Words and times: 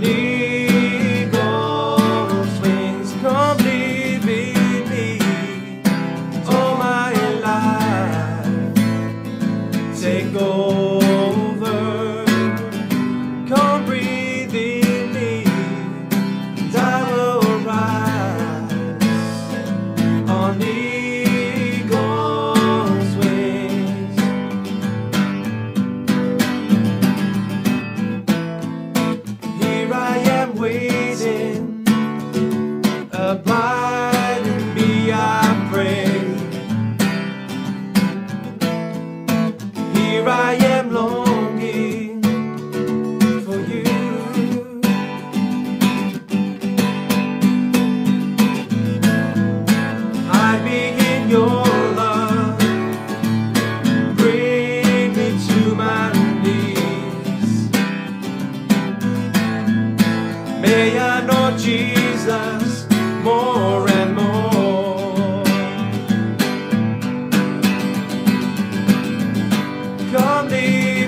need. 0.00 0.39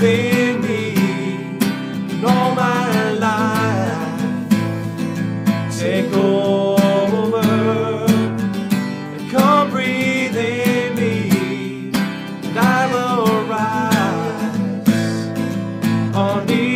within 0.00 0.60
me 0.60 0.94
and 2.12 2.24
all 2.24 2.54
my 2.54 3.10
life. 3.14 4.20
Take 5.76 6.12
over 6.12 7.40
and 7.40 9.30
come 9.30 9.70
breathe 9.70 10.36
in 10.36 10.94
me, 10.94 11.90
and 12.44 12.58
I'll 12.58 13.44
rise, 13.46 14.86
on 16.14 16.46
me. 16.46 16.67